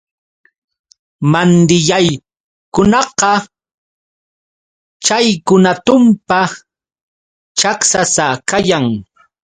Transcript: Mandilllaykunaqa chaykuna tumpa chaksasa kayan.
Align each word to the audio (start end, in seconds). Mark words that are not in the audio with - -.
Mandilllaykunaqa 1.31 3.31
chaykuna 5.05 5.71
tumpa 5.85 6.39
chaksasa 7.59 8.27
kayan. 8.49 8.85